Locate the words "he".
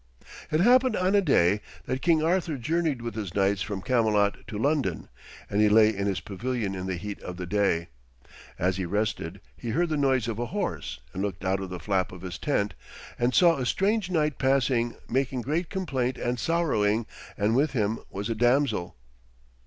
5.61-5.69, 8.77-8.85, 9.55-9.69, 13.19-13.29